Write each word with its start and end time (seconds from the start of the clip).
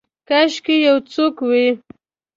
کاشکي 0.27 0.75
یو 0.87 0.97
څوک 1.11 1.35
وی 1.49 1.67